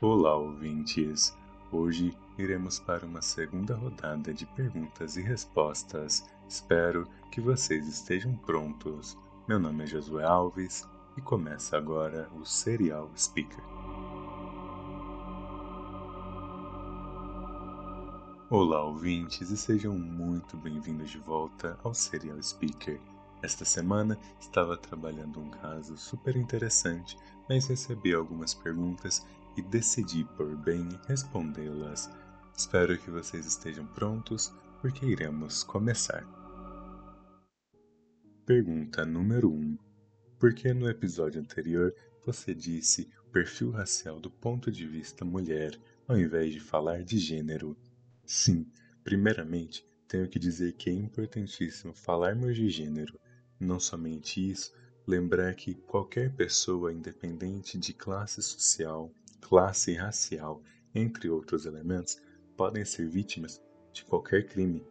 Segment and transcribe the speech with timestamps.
[0.00, 1.34] Olá, ouvintes!
[1.70, 6.28] Hoje iremos para uma segunda rodada de perguntas e respostas.
[6.48, 9.16] Espero que vocês estejam prontos.
[9.46, 10.86] Meu nome é Josué Alves
[11.16, 13.62] e começa agora o Serial Speaker.
[18.50, 23.00] Olá, ouvintes, e sejam muito bem-vindos de volta ao Serial Speaker.
[23.40, 27.16] Esta semana estava trabalhando um caso super interessante,
[27.48, 29.24] mas recebi algumas perguntas
[29.56, 32.10] e decidi por bem respondê-las.
[32.56, 36.24] Espero que vocês estejam prontos, porque iremos começar.
[38.46, 39.78] Pergunta número 1.
[40.38, 45.76] Por que no episódio anterior você disse perfil racial do ponto de vista mulher,
[46.06, 47.76] ao invés de falar de gênero?
[48.24, 48.64] Sim,
[49.02, 53.18] primeiramente, tenho que dizer que é importantíssimo falarmos de gênero.
[53.58, 54.72] Não somente isso,
[55.04, 59.12] lembrar que qualquer pessoa, independente de classe social,
[59.44, 60.62] classe racial,
[60.94, 62.18] entre outros elementos,
[62.56, 63.60] podem ser vítimas
[63.92, 64.82] de qualquer crime,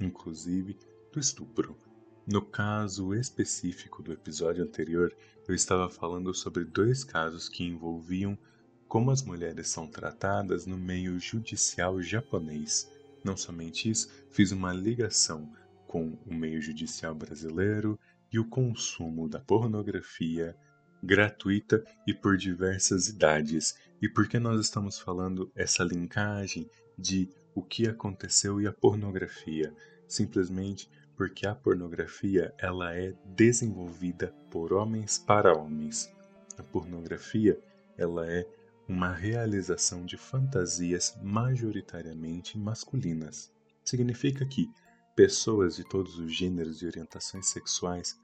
[0.00, 0.78] inclusive
[1.12, 1.76] do estupro.
[2.24, 5.12] No caso específico do episódio anterior,
[5.48, 8.38] eu estava falando sobre dois casos que envolviam
[8.86, 12.88] como as mulheres são tratadas no meio judicial japonês.
[13.24, 15.52] Não somente isso, fiz uma ligação
[15.88, 17.98] com o meio judicial brasileiro
[18.32, 20.56] e o consumo da pornografia
[21.02, 23.74] gratuita e por diversas idades.
[24.00, 29.74] E por que nós estamos falando essa linkagem de o que aconteceu e a pornografia?
[30.06, 36.12] Simplesmente porque a pornografia ela é desenvolvida por homens para homens.
[36.58, 37.58] A pornografia
[37.96, 38.46] ela é
[38.88, 43.50] uma realização de fantasias majoritariamente masculinas.
[43.84, 44.70] Significa que
[45.16, 48.20] pessoas de todos os gêneros e orientações sexuais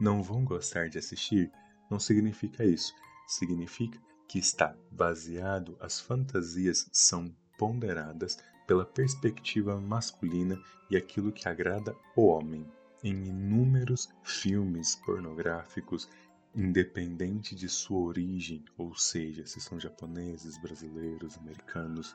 [0.00, 1.50] não vão gostar de assistir,
[1.90, 2.94] não significa isso.
[3.26, 10.60] Significa que está baseado, as fantasias são ponderadas pela perspectiva masculina
[10.90, 12.66] e aquilo que agrada o homem.
[13.02, 16.08] Em inúmeros filmes pornográficos
[16.54, 22.14] independente de sua origem, ou seja, se são japoneses, brasileiros, americanos,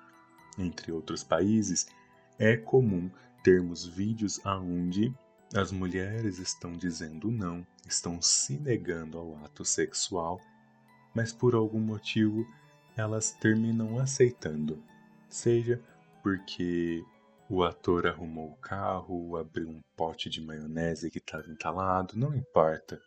[0.57, 1.87] entre outros países,
[2.37, 3.11] é comum
[3.43, 5.13] termos vídeos aonde
[5.53, 10.39] as mulheres estão dizendo não, estão se negando ao ato sexual,
[11.13, 12.45] mas por algum motivo
[12.95, 14.83] elas terminam aceitando,
[15.27, 15.81] seja
[16.21, 17.03] porque
[17.49, 23.01] o ator arrumou o carro, abriu um pote de maionese que estava entalado, não importa.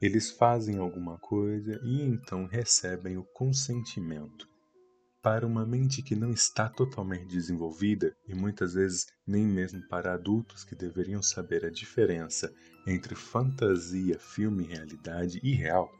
[0.00, 4.48] Eles fazem alguma coisa e então recebem o consentimento.
[5.24, 10.64] Para uma mente que não está totalmente desenvolvida, e muitas vezes nem mesmo para adultos
[10.64, 12.54] que deveriam saber a diferença
[12.86, 15.90] entre fantasia, filme, realidade e real,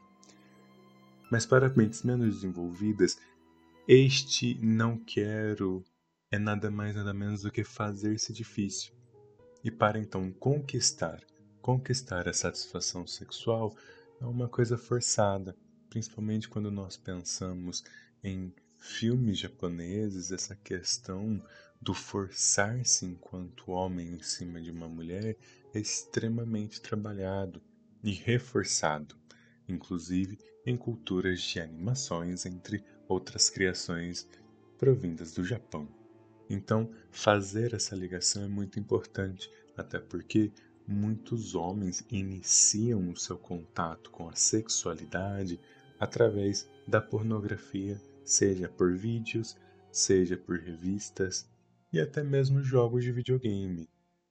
[1.31, 3.17] mas para mentes menos desenvolvidas,
[3.87, 5.83] este não quero
[6.29, 8.93] é nada mais nada menos do que fazer-se difícil.
[9.63, 11.19] E para então conquistar
[11.63, 13.75] conquistar a satisfação sexual
[14.21, 15.57] é uma coisa forçada,
[15.89, 17.83] principalmente quando nós pensamos
[18.23, 18.53] em
[18.85, 21.43] filmes japoneses, essa questão
[21.81, 25.35] do forçar-se enquanto homem em cima de uma mulher
[25.73, 27.61] é extremamente trabalhado
[28.03, 29.15] e reforçado,
[29.67, 34.27] inclusive em culturas de animações, entre outras criações
[34.77, 35.87] provindas do Japão.
[36.49, 40.51] Então, fazer essa ligação é muito importante, até porque
[40.87, 45.59] muitos homens iniciam o seu contato com a sexualidade
[45.99, 49.55] através da pornografia, seja por vídeos,
[49.91, 51.47] seja por revistas
[51.93, 53.87] e até mesmo jogos de videogame.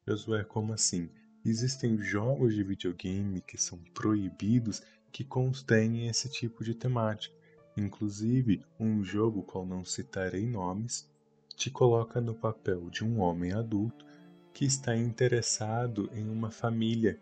[0.06, 1.08] Josué, como assim?
[1.44, 7.34] Existem jogos de videogame que são proibidos que contêm esse tipo de temática.
[7.76, 11.08] Inclusive, um jogo qual não citarei nomes
[11.56, 14.04] te coloca no papel de um homem adulto
[14.52, 17.18] que está interessado em uma família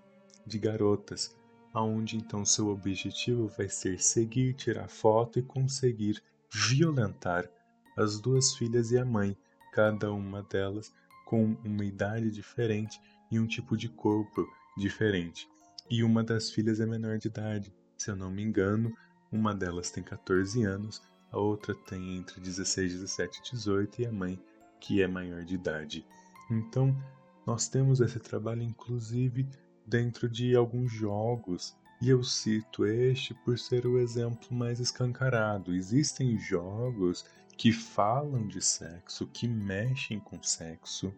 [0.47, 1.37] de garotas,
[1.72, 7.48] aonde então seu objetivo vai ser seguir, tirar foto e conseguir violentar
[7.96, 9.37] as duas filhas e a mãe,
[9.72, 10.93] cada uma delas
[11.25, 13.00] com uma idade diferente
[13.31, 14.46] e um tipo de corpo
[14.76, 15.49] diferente.
[15.90, 18.94] E uma das filhas é menor de idade, se eu não me engano,
[19.31, 24.12] uma delas tem 14 anos, a outra tem entre 16, 17 e 18 e a
[24.12, 24.38] mãe
[24.78, 26.06] que é maior de idade.
[26.50, 26.94] Então,
[27.46, 29.48] nós temos esse trabalho, inclusive,
[29.87, 35.72] dentro de alguns jogos, e eu cito este por ser o exemplo mais escancarado.
[35.72, 37.25] Existem jogos
[37.56, 41.14] que falam de sexo, que mexem com sexo,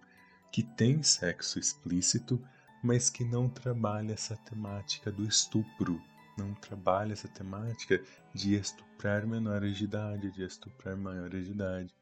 [0.52, 2.38] que têm sexo explícito,
[2.82, 5.98] mas que não trabalha essa temática do estupro.
[6.36, 8.02] não trabalha essa temática
[8.34, 11.94] de estuprar menores de idade, de estuprar maiores de idade.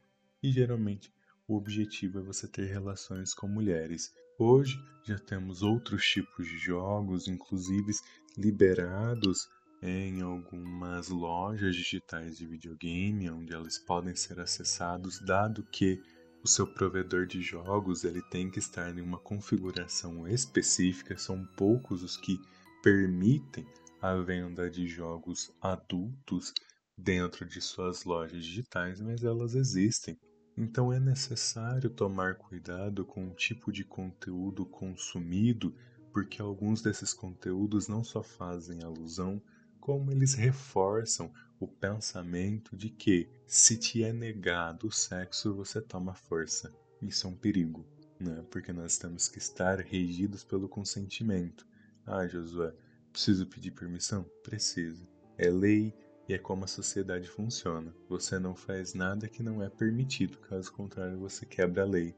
[0.43, 1.12] E geralmente
[1.46, 4.12] o objetivo é você ter relações com mulheres.
[4.37, 7.93] Hoje já temos outros tipos de jogos, inclusive
[8.37, 9.49] liberados
[9.82, 16.00] em algumas lojas digitais de videogame, onde elas podem ser acessados, dado que
[16.44, 22.02] o seu provedor de jogos ele tem que estar em uma configuração específica, são poucos
[22.02, 22.40] os que
[22.82, 23.67] permitem
[24.00, 26.52] a venda de jogos adultos
[26.96, 30.19] dentro de suas lojas digitais, mas elas existem.
[30.56, 35.75] Então é necessário tomar cuidado com o tipo de conteúdo consumido,
[36.12, 39.41] porque alguns desses conteúdos não só fazem alusão,
[39.81, 46.14] como eles reforçam o pensamento de que se te é negado o sexo, você toma
[46.14, 46.73] força.
[47.00, 47.87] Isso é um perigo,
[48.20, 48.44] né?
[48.50, 51.67] Porque nós temos que estar regidos pelo consentimento.
[52.06, 52.73] Ah, Josué,
[53.12, 54.25] Preciso pedir permissão?
[54.43, 55.06] Preciso.
[55.37, 55.94] É lei
[56.26, 57.94] e é como a sociedade funciona.
[58.09, 62.14] Você não faz nada que não é permitido, caso contrário, você quebra a lei.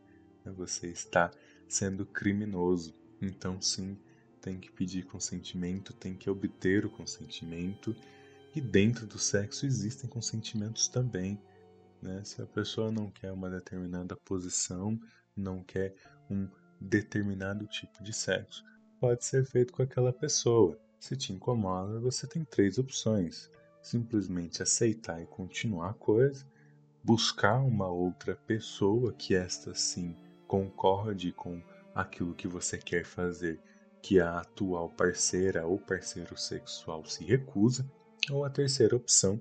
[0.56, 1.32] Você está
[1.67, 2.94] sendo criminoso.
[3.25, 3.97] Então, sim,
[4.41, 7.97] tem que pedir consentimento, tem que obter o consentimento.
[8.55, 11.41] E dentro do sexo existem consentimentos também.
[12.00, 12.23] Né?
[12.25, 15.00] Se a pessoa não quer uma determinada posição,
[15.37, 15.94] não quer
[16.31, 16.49] um
[16.81, 18.62] determinado tipo de sexo,
[19.00, 20.79] pode ser feito com aquela pessoa.
[21.00, 23.50] Se te incomoda, você tem três opções:
[23.82, 26.47] simplesmente aceitar e continuar a coisa,
[27.03, 30.15] buscar uma outra pessoa que esta sim
[30.47, 31.62] concorde com
[31.94, 33.61] aquilo que você quer fazer,
[34.02, 37.87] que a atual parceira ou parceiro sexual se recusa,
[38.31, 39.41] ou a terceira opção,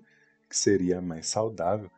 [0.50, 1.90] que seria a mais saudável,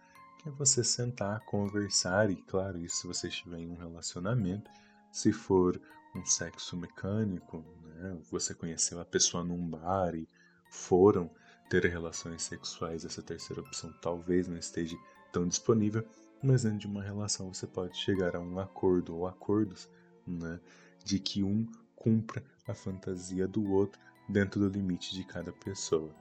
[0.42, 4.70] que é você sentar, conversar e, claro, isso se você estiver em um relacionamento,
[5.12, 5.80] se for
[6.16, 8.18] um sexo mecânico, né?
[8.32, 10.28] Você conheceu a pessoa num bar e
[10.70, 11.30] foram
[11.70, 14.96] ter relações sexuais, essa terceira opção talvez não esteja
[15.32, 16.08] tão disponível,
[16.42, 19.90] mas dentro de uma relação você pode chegar a um acordo ou acordos,
[20.26, 20.60] né,
[21.04, 26.14] de que um cumpra a fantasia do outro dentro do limite de cada pessoa.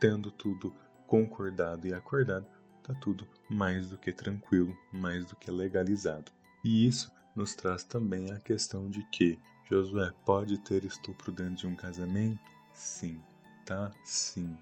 [0.00, 0.74] Tendo tudo
[1.06, 2.46] concordado e acordado,
[2.82, 6.30] tá tudo mais do que tranquilo, mais do que legalizado.
[6.64, 11.66] E isso nos traz também a questão de que Josué pode ter estupro dentro de
[11.66, 12.40] um casamento?
[12.72, 13.20] Sim,
[13.64, 13.90] tá?
[14.04, 14.56] Sim.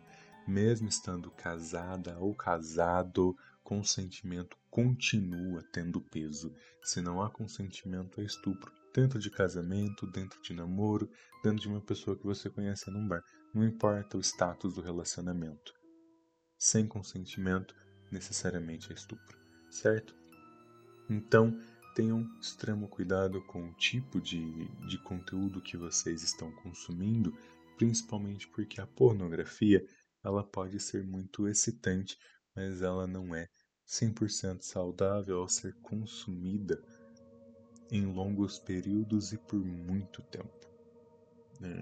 [0.46, 6.54] Mesmo estando casada ou casado, consentimento continua tendo peso.
[6.82, 8.72] Se não há consentimento, é estupro.
[8.94, 11.08] Dentro de casamento, dentro de namoro,
[11.42, 13.22] dentro de uma pessoa que você conhece num bar.
[13.54, 15.72] Não importa o status do relacionamento.
[16.58, 17.74] Sem consentimento,
[18.10, 19.38] necessariamente é estupro,
[19.70, 20.14] certo?
[21.08, 21.58] Então,
[21.94, 27.36] tenham extremo cuidado com o tipo de, de conteúdo que vocês estão consumindo,
[27.76, 29.84] principalmente porque a pornografia
[30.22, 32.16] ela pode ser muito excitante,
[32.54, 33.48] mas ela não é
[33.86, 36.80] 100% saudável ao ser consumida
[37.92, 40.48] em longos períodos e por muito tempo.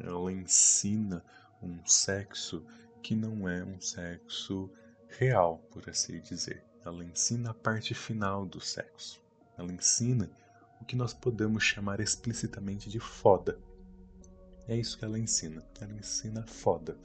[0.05, 1.25] Ela ensina
[1.63, 2.67] um sexo
[3.01, 4.69] que não é um sexo
[5.09, 6.65] real, por assim dizer.
[6.85, 9.23] Ela ensina a parte final do sexo.
[9.57, 10.29] Ela ensina
[10.81, 13.57] o que nós podemos chamar explicitamente de foda.
[14.67, 15.65] É isso que ela ensina.
[15.81, 16.99] Ela ensina foda,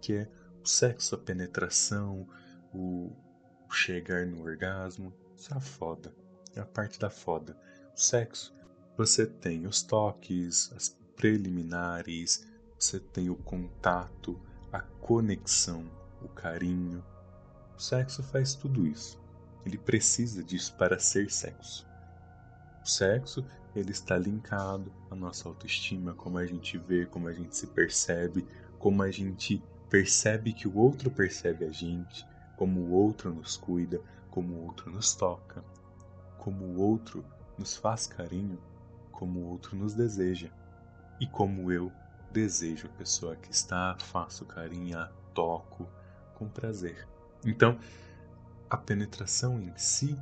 [0.00, 0.28] que é
[0.64, 2.26] o sexo, a penetração,
[2.72, 3.12] o
[3.70, 5.12] chegar no orgasmo.
[5.36, 6.14] Isso é a foda.
[6.56, 7.54] É a parte da foda.
[8.00, 8.54] Sexo,
[8.96, 12.46] você tem os toques, as preliminares,
[12.78, 14.40] você tem o contato,
[14.72, 15.84] a conexão,
[16.22, 17.04] o carinho.
[17.76, 19.20] O sexo faz tudo isso.
[19.66, 21.84] Ele precisa disso para ser sexo.
[22.84, 27.56] O sexo, ele está linkado à nossa autoestima, como a gente vê, como a gente
[27.56, 28.46] se percebe,
[28.78, 32.24] como a gente percebe que o outro percebe a gente,
[32.56, 34.00] como o outro nos cuida,
[34.30, 35.64] como o outro nos toca,
[36.38, 37.24] como o outro
[37.58, 38.58] nos faz carinho,
[39.10, 40.48] como o outro nos deseja
[41.20, 41.92] e como eu
[42.30, 44.98] desejo a pessoa que está, faço carinho,
[45.34, 45.88] toco
[46.34, 47.06] com prazer.
[47.44, 47.78] Então,
[48.70, 50.16] a penetração em si,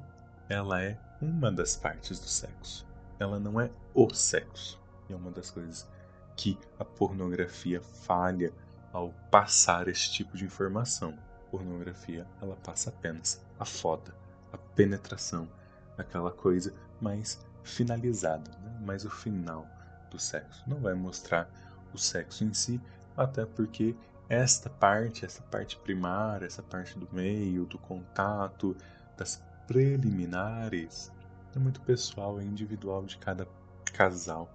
[0.48, 2.86] ela é uma das partes do sexo.
[3.18, 4.80] Ela não é o sexo.
[5.08, 5.88] E é uma das coisas
[6.36, 8.52] que a pornografia falha
[8.92, 11.18] ao passar esse tipo de informação.
[11.46, 14.14] A pornografia, ela passa apenas a foda,
[14.52, 15.48] a penetração,
[15.96, 18.78] aquela coisa mais finalizada, né?
[18.80, 19.66] mais o final
[20.10, 20.62] do sexo.
[20.66, 21.48] Não vai mostrar
[21.92, 22.80] o sexo em si,
[23.16, 23.94] até porque
[24.28, 28.76] esta parte, essa parte primária, essa parte do meio, do contato,
[29.16, 31.10] das preliminares
[31.54, 33.48] é muito pessoal, é individual de cada
[33.92, 34.50] casal.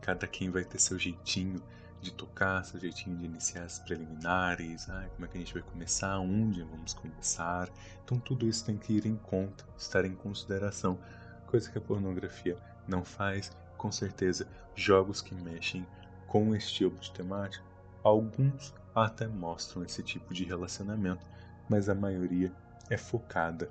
[0.00, 1.60] Cada quem vai ter seu jeitinho
[2.00, 5.62] de tocar, seu jeitinho de iniciar as preliminares, ah, como é que a gente vai
[5.62, 7.68] começar, onde vamos começar.
[8.04, 10.98] Então tudo isso tem que ir em conta, estar em consideração,
[11.46, 13.50] coisa que a pornografia não faz.
[13.78, 15.86] Com certeza, jogos que mexem
[16.26, 17.64] com esse tipo de temática,
[18.02, 21.24] alguns até mostram esse tipo de relacionamento,
[21.68, 22.52] mas a maioria
[22.90, 23.70] é focada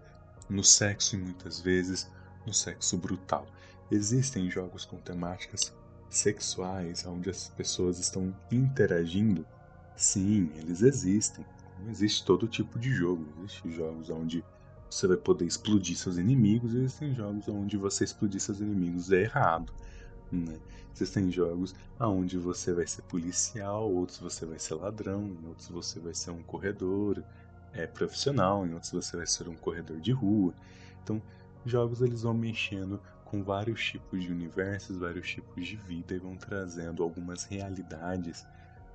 [0.50, 2.10] no sexo e muitas vezes
[2.46, 3.48] no sexo brutal.
[3.92, 5.74] Existem jogos com temáticas
[6.10, 9.46] sexuais onde as pessoas estão interagindo?
[9.96, 11.46] Sim, eles existem.
[11.88, 13.28] existe todo tipo de jogo.
[13.40, 14.44] Existem jogos onde
[14.90, 19.22] você vai poder explodir seus inimigos, e existem jogos onde você explodir seus inimigos é
[19.22, 19.72] errado.
[20.32, 20.58] Né?
[20.94, 26.00] Existem jogos onde você vai ser policial, outros você vai ser ladrão, em outros você
[26.00, 27.24] vai ser um corredor
[27.74, 30.54] é, profissional, em outros você vai ser um corredor de rua.
[31.04, 31.22] Então,
[31.66, 36.38] jogos eles vão mexendo com vários tipos de universos, vários tipos de vida e vão
[36.38, 38.46] trazendo algumas realidades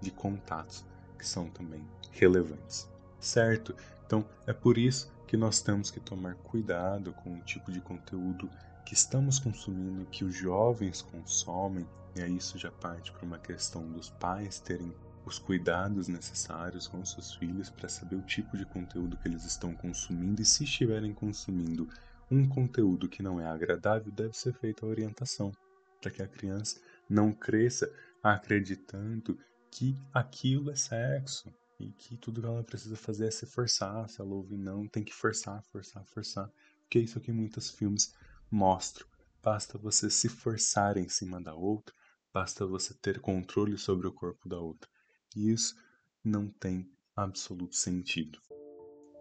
[0.00, 0.84] de contatos
[1.18, 3.74] que são também relevantes, certo?
[4.06, 8.50] Então é por isso que nós temos que tomar cuidado com o tipo de conteúdo
[8.84, 13.88] que estamos consumindo, que os jovens consomem, e aí isso já parte para uma questão
[13.92, 14.92] dos pais terem
[15.24, 19.72] os cuidados necessários com seus filhos para saber o tipo de conteúdo que eles estão
[19.72, 21.88] consumindo e se estiverem consumindo
[22.28, 25.52] um conteúdo que não é agradável, deve ser feita a orientação,
[26.00, 27.88] para que a criança não cresça
[28.20, 29.38] acreditando
[29.70, 34.08] que aquilo é sexo e que tudo que ela precisa fazer é se forçar.
[34.08, 36.50] Se ela ouvir não, tem que forçar, forçar, forçar.
[36.82, 38.14] Porque é isso que muitos filmes
[38.50, 39.06] mostram.
[39.42, 41.94] Basta você se forçar em cima da outra,
[42.32, 44.90] basta você ter controle sobre o corpo da outra.
[45.34, 45.74] E isso
[46.22, 48.38] não tem absoluto sentido.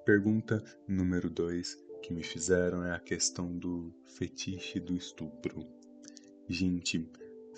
[0.05, 5.65] Pergunta número 2 que me fizeram é a questão do fetiche do estupro.
[6.47, 7.09] Gente,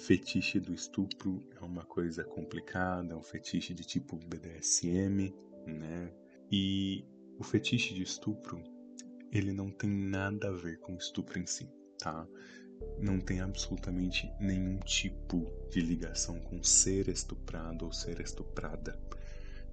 [0.01, 5.31] fetiche do estupro é uma coisa complicada, é um fetiche de tipo BDSM,
[5.67, 6.11] né?
[6.51, 7.05] E
[7.37, 8.63] o fetiche de estupro,
[9.31, 12.27] ele não tem nada a ver com estupro em si, tá?
[12.99, 18.99] Não tem absolutamente nenhum tipo de ligação com ser estuprado ou ser estuprada.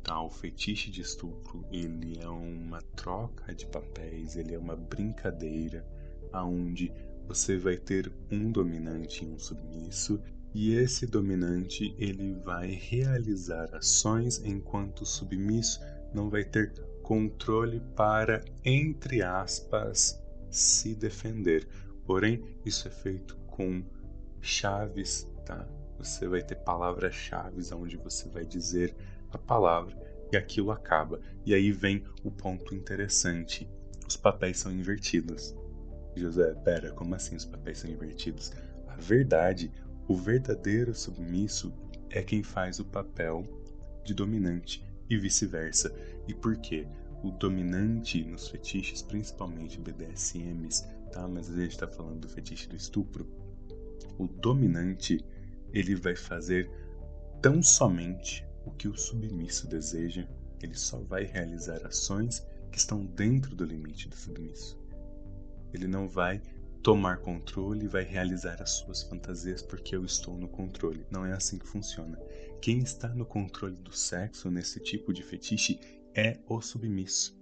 [0.02, 0.23] Tá?
[0.23, 5.87] O fetiche de estupro, ele é uma troca de papéis, ele é uma brincadeira
[6.32, 6.92] aonde
[7.28, 10.18] você vai ter um dominante e um submisso,
[10.54, 15.78] e esse dominante ele vai realizar ações enquanto o submisso
[16.14, 20.18] não vai ter controle para, entre aspas,
[20.50, 21.68] se defender.
[22.06, 23.85] Porém, isso é feito com
[24.40, 25.68] chaves, tá?
[25.99, 28.97] Você vai ter palavras-chave onde você vai dizer
[29.30, 29.94] a palavra
[30.32, 31.20] e aquilo acaba.
[31.44, 33.68] E aí vem o ponto interessante:
[34.08, 35.54] os papéis são invertidos.
[36.18, 38.52] José, pera, como assim os papéis são invertidos?
[38.87, 39.70] A verdade,
[40.06, 41.72] o verdadeiro submisso
[42.10, 43.44] é quem faz o papel
[44.04, 45.94] de dominante e vice-versa.
[46.26, 46.87] E por quê?
[47.22, 51.26] O dominante nos fetiches, principalmente BDSMs, tá?
[51.26, 53.26] Mas a gente está falando do fetiche do estupro.
[54.18, 55.25] O dominante,
[55.72, 56.70] ele vai fazer
[57.42, 60.26] tão somente o que o submisso deseja,
[60.62, 64.77] ele só vai realizar ações que estão dentro do limite do submisso.
[65.72, 66.40] Ele não vai
[66.82, 71.06] tomar controle e vai realizar as suas fantasias porque eu estou no controle.
[71.10, 72.18] Não é assim que funciona.
[72.60, 75.78] Quem está no controle do sexo nesse tipo de fetiche
[76.14, 77.38] é o submisso.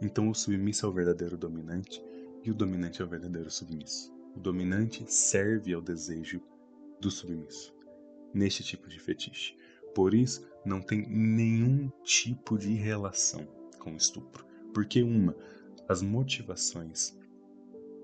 [0.00, 2.02] Então o submisso é o verdadeiro dominante
[2.42, 4.12] e o dominante é o verdadeiro submisso.
[4.34, 6.40] O dominante serve ao desejo
[7.00, 7.74] do submisso
[8.32, 9.56] neste tipo de fetiche.
[9.94, 13.46] Por isso, não tem nenhum tipo de relação
[13.78, 14.46] com estupro.
[14.72, 15.36] Porque, uma,
[15.88, 17.16] as motivações.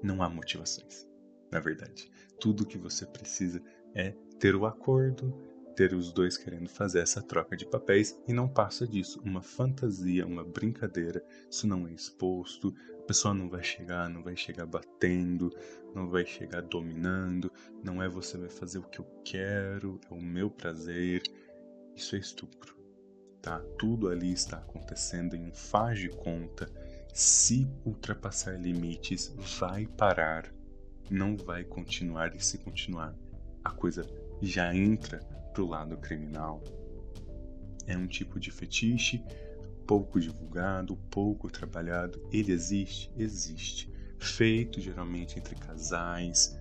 [0.02, 1.06] Não há motivações,
[1.50, 2.10] na verdade.
[2.40, 3.62] Tudo que você precisa
[3.94, 5.34] é ter o acordo,
[5.78, 9.22] ter os dois querendo fazer essa troca de papéis e não passa disso.
[9.24, 14.36] Uma fantasia, uma brincadeira, isso não é exposto, a pessoa não vai chegar, não vai
[14.36, 15.54] chegar batendo,
[15.94, 17.52] não vai chegar dominando,
[17.82, 21.22] não é você vai fazer o que eu quero, é o meu prazer.
[21.94, 22.76] Isso é estupro,
[23.40, 23.60] tá?
[23.78, 26.68] Tudo ali está acontecendo em um faz de conta.
[27.12, 30.52] Se ultrapassar limites, vai parar,
[31.10, 33.14] não vai continuar e se continuar,
[33.64, 34.06] a coisa
[34.40, 35.18] já entra
[35.52, 36.62] pro lado criminal.
[37.86, 39.24] É um tipo de fetiche
[39.88, 42.20] pouco divulgado, pouco trabalhado.
[42.30, 43.90] Ele existe, existe.
[44.18, 46.58] Feito geralmente entre casais,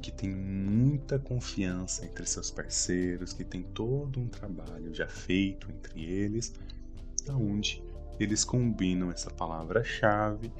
[0.00, 6.04] que tem muita confiança entre seus parceiros, que tem todo um trabalho já feito entre
[6.04, 6.54] eles,
[7.28, 7.82] aonde
[8.18, 10.52] eles combinam essa palavra-chave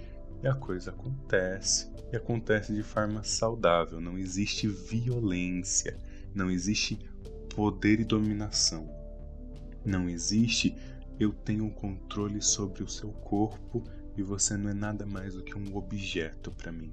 [0.43, 1.91] e a coisa acontece.
[2.13, 5.97] E acontece de forma saudável, não existe violência,
[6.35, 6.99] não existe
[7.55, 8.89] poder e dominação.
[9.85, 10.77] Não existe
[11.19, 13.83] eu tenho controle sobre o seu corpo
[14.17, 16.93] e você não é nada mais do que um objeto para mim.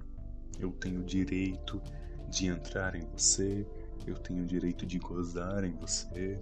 [0.59, 1.81] Eu tenho o direito
[2.29, 3.67] de entrar em você,
[4.07, 6.39] eu tenho o direito de gozar em você.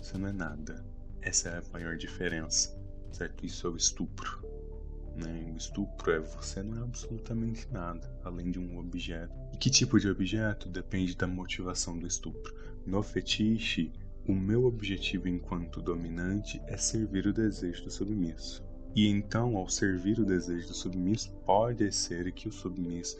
[0.00, 0.84] Você não é nada.
[1.22, 2.73] Essa é a maior diferença,
[3.14, 3.46] certo?
[3.46, 4.42] Isso é o estupro.
[5.16, 5.52] Né?
[5.54, 9.32] O estupro é você não é absolutamente nada, além de um objeto.
[9.52, 12.54] E que tipo de objeto depende da motivação do estupro.
[12.84, 13.92] No fetiche,
[14.26, 18.64] o meu objetivo enquanto dominante é servir o desejo do submisso.
[18.94, 23.18] E então, ao servir o desejo do submisso, pode ser que o submisso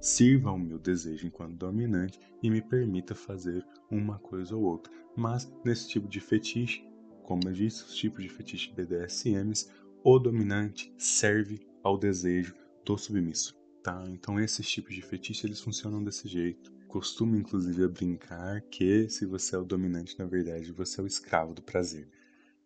[0.00, 4.92] sirva ao meu desejo enquanto dominante e me permita fazer uma coisa ou outra.
[5.16, 6.84] Mas nesse tipo de fetiche,
[7.24, 9.68] como eu disse, os tipos de fetiche BDSMs,
[10.02, 12.54] o dominante serve ao desejo
[12.84, 13.56] do submisso.
[13.82, 14.02] Tá?
[14.08, 16.72] Então esses tipos de fetiche eles funcionam desse jeito.
[16.86, 21.54] Costumo inclusive brincar que se você é o dominante, na verdade, você é o escravo
[21.54, 22.08] do prazer.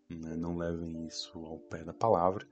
[0.08, 0.36] Né?
[0.36, 2.46] Não levem isso ao pé da palavra,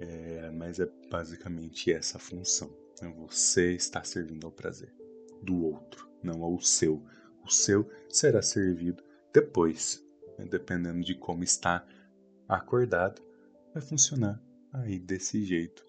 [0.00, 2.74] é, mas é basicamente essa função.
[3.00, 3.14] Né?
[3.18, 4.92] Você está servindo ao prazer
[5.42, 7.02] do outro, não ao seu.
[7.44, 10.02] O seu será servido depois,
[10.38, 10.44] né?
[10.44, 11.86] dependendo de como está
[12.48, 13.22] acordado,
[13.72, 14.40] vai funcionar
[14.72, 15.84] aí desse jeito.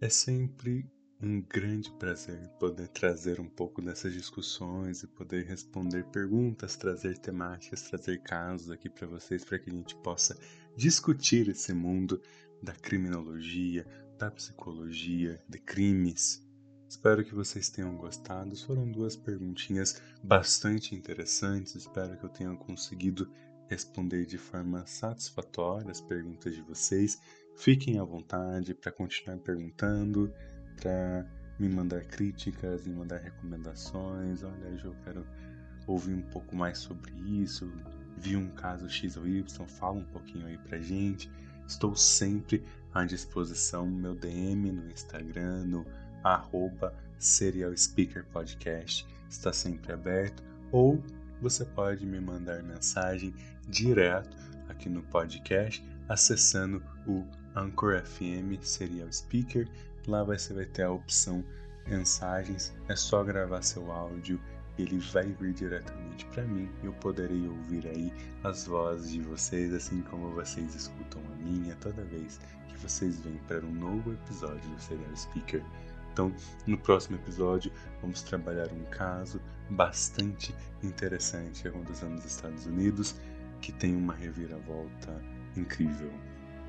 [0.00, 0.88] É sempre
[1.20, 7.82] um grande prazer poder trazer um pouco dessas discussões e poder responder perguntas, trazer temáticas,
[7.82, 10.38] trazer casos aqui para vocês para que a gente possa
[10.76, 12.22] discutir esse mundo
[12.62, 13.84] da criminologia,
[14.16, 16.47] da psicologia, de crimes.
[16.88, 18.56] Espero que vocês tenham gostado.
[18.56, 21.74] Foram duas perguntinhas bastante interessantes.
[21.74, 23.30] Espero que eu tenha conseguido
[23.68, 27.20] responder de forma satisfatória as perguntas de vocês.
[27.56, 30.32] Fiquem à vontade para continuar perguntando
[30.80, 31.26] para
[31.58, 34.42] me mandar críticas, me mandar recomendações.
[34.42, 35.26] Olha, eu quero
[35.86, 37.70] ouvir um pouco mais sobre isso.
[38.16, 41.30] Vi um caso X ou Y, fala um pouquinho aí pra gente.
[41.66, 42.64] Estou sempre
[42.94, 45.86] à disposição no meu DM, no Instagram, no
[46.24, 49.06] arroba Serial Speaker Podcast.
[49.28, 50.42] Está sempre aberto.
[50.72, 51.02] Ou
[51.40, 53.34] você pode me mandar mensagem
[53.68, 54.36] direto
[54.68, 59.68] aqui no podcast acessando o Anchor FM Serial Speaker
[60.08, 61.44] Lá você vai ter a opção
[61.86, 64.40] mensagens, é só gravar seu áudio,
[64.78, 66.66] ele vai vir diretamente para mim.
[66.82, 68.10] Eu poderei ouvir aí
[68.42, 73.36] as vozes de vocês, assim como vocês escutam a minha toda vez que vocês vêm
[73.46, 75.62] para um novo episódio do Serial Speaker.
[76.18, 76.34] Então,
[76.66, 80.52] no próximo episódio, vamos trabalhar um caso bastante
[80.82, 83.14] interessante que aconteceu nos Estados Unidos,
[83.60, 85.22] que tem uma reviravolta
[85.56, 86.10] incrível.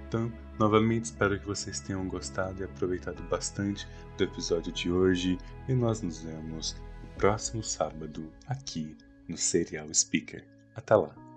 [0.08, 3.88] Então, novamente espero que vocês tenham gostado e aproveitado bastante
[4.20, 8.96] do episódio de hoje e nós nos vemos no próximo sábado aqui
[9.28, 10.46] no Serial Speaker.
[10.76, 11.29] Até lá!